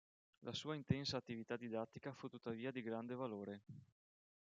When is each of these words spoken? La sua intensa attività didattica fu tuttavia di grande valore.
La 0.39 0.51
sua 0.51 0.73
intensa 0.73 1.17
attività 1.17 1.55
didattica 1.57 2.11
fu 2.11 2.27
tuttavia 2.27 2.71
di 2.71 2.81
grande 2.81 3.13
valore. 3.13 3.61